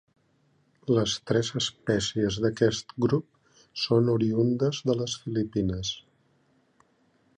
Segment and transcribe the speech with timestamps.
[0.97, 3.53] Les tres espècies d'aquest grup
[3.85, 5.93] són oriündes de les Filipines.